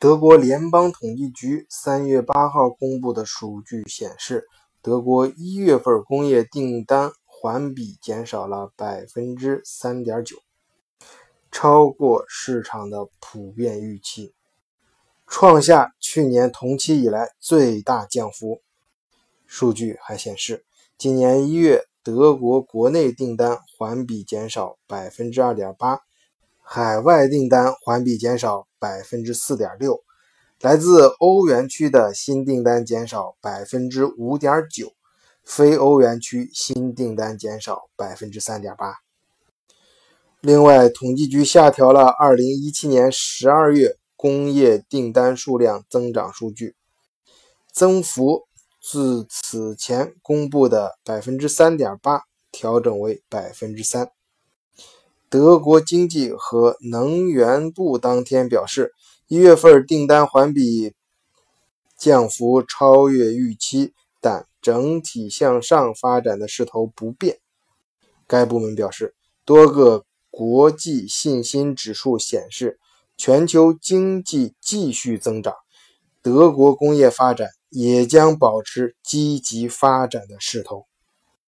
[0.00, 4.46] 德国联邦统计局三月八号公布的数据显示，
[4.80, 10.36] 德国一月份工业订单环比减少了百分之三点九，
[11.50, 14.32] 超过市场的普遍预期，
[15.26, 18.62] 创下去年同期以来最大降幅。
[19.46, 20.64] 数据还显示，
[20.96, 26.02] 今年一月德国国内订单环比减少百分之二点八。
[26.70, 30.04] 海外订单环比减少百分之四点六，
[30.60, 34.92] 来自欧元区的新订单减少百分之五点九，
[35.42, 38.96] 非欧元区新订单减少百分之三点八。
[40.42, 46.76] 另外，统计局下调了二零一七年十二月工业订单数量增长数据，
[47.72, 48.42] 增幅
[48.78, 54.10] 自此前公布的百分之三点八调整为百分之三。
[55.30, 58.94] 德国经济和能源部当天表示，
[59.26, 60.94] 一月份订单环比
[61.98, 67.40] 降幅超越预期，但整体向上发展的势头不变。
[68.26, 72.78] 该部门表示，多个国际信心指数显示，
[73.18, 75.52] 全球经济继续增长，
[76.22, 80.86] 德国工业发展也将保持积极发展的势头。